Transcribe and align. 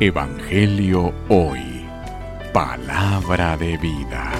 Evangelio 0.00 1.14
Hoy. 1.28 1.60
Palabra 2.52 3.56
de 3.56 3.76
vida. 3.76 4.32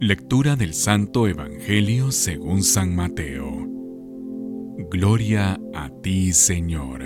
Lectura 0.00 0.56
del 0.56 0.72
Santo 0.72 1.28
Evangelio 1.28 2.10
según 2.10 2.62
San 2.62 2.94
Mateo. 2.94 3.66
Gloria 4.90 5.60
a 5.74 5.90
ti, 6.02 6.32
Señor. 6.32 7.02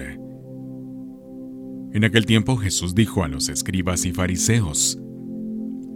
En 1.93 2.05
aquel 2.05 2.25
tiempo 2.27 2.57
Jesús 2.57 2.95
dijo 2.95 3.25
a 3.25 3.29
los 3.29 3.49
escribas 3.49 4.05
y 4.05 4.13
fariseos, 4.13 5.01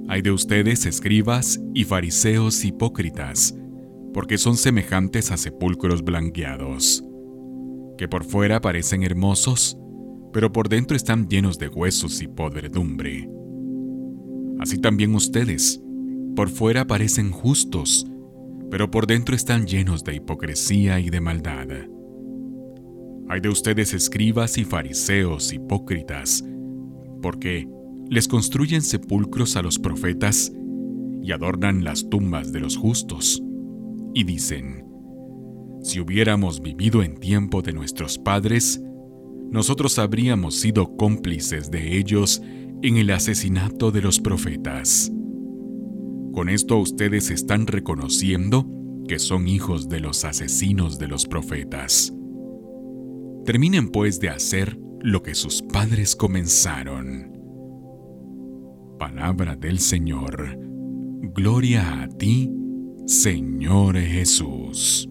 Hay 0.08 0.22
de 0.22 0.32
ustedes, 0.32 0.86
escribas 0.86 1.60
y 1.72 1.84
fariseos 1.84 2.64
hipócritas, 2.64 3.54
porque 4.12 4.38
son 4.38 4.56
semejantes 4.56 5.30
a 5.30 5.36
sepulcros 5.36 6.02
blanqueados 6.02 7.03
que 7.96 8.08
por 8.08 8.24
fuera 8.24 8.60
parecen 8.60 9.02
hermosos, 9.02 9.78
pero 10.32 10.52
por 10.52 10.68
dentro 10.68 10.96
están 10.96 11.28
llenos 11.28 11.58
de 11.58 11.68
huesos 11.68 12.20
y 12.20 12.28
podredumbre. 12.28 13.28
Así 14.58 14.78
también 14.78 15.14
ustedes, 15.14 15.80
por 16.34 16.48
fuera 16.48 16.86
parecen 16.86 17.30
justos, 17.30 18.06
pero 18.70 18.90
por 18.90 19.06
dentro 19.06 19.36
están 19.36 19.66
llenos 19.66 20.02
de 20.02 20.16
hipocresía 20.16 20.98
y 20.98 21.10
de 21.10 21.20
maldad. 21.20 21.68
Hay 23.28 23.40
de 23.40 23.48
ustedes 23.48 23.94
escribas 23.94 24.58
y 24.58 24.64
fariseos 24.64 25.52
hipócritas, 25.52 26.44
porque 27.22 27.68
les 28.10 28.28
construyen 28.28 28.82
sepulcros 28.82 29.56
a 29.56 29.62
los 29.62 29.78
profetas 29.78 30.52
y 31.22 31.32
adornan 31.32 31.84
las 31.84 32.08
tumbas 32.10 32.52
de 32.52 32.60
los 32.60 32.76
justos, 32.76 33.42
y 34.12 34.24
dicen, 34.24 34.84
si 35.84 36.00
hubiéramos 36.00 36.62
vivido 36.62 37.02
en 37.02 37.14
tiempo 37.18 37.60
de 37.60 37.74
nuestros 37.74 38.16
padres, 38.16 38.80
nosotros 39.50 39.98
habríamos 39.98 40.54
sido 40.54 40.96
cómplices 40.96 41.70
de 41.70 41.98
ellos 41.98 42.40
en 42.82 42.96
el 42.96 43.10
asesinato 43.10 43.90
de 43.90 44.00
los 44.00 44.18
profetas. 44.18 45.12
Con 46.32 46.48
esto 46.48 46.78
ustedes 46.78 47.30
están 47.30 47.66
reconociendo 47.66 48.66
que 49.06 49.18
son 49.18 49.46
hijos 49.46 49.90
de 49.90 50.00
los 50.00 50.24
asesinos 50.24 50.98
de 50.98 51.06
los 51.06 51.26
profetas. 51.26 52.14
Terminen 53.44 53.90
pues 53.90 54.18
de 54.20 54.30
hacer 54.30 54.78
lo 55.02 55.22
que 55.22 55.34
sus 55.34 55.60
padres 55.60 56.16
comenzaron. 56.16 57.30
Palabra 58.98 59.54
del 59.54 59.78
Señor. 59.78 60.58
Gloria 61.34 62.02
a 62.02 62.08
ti, 62.08 62.50
Señor 63.06 63.98
Jesús. 63.98 65.10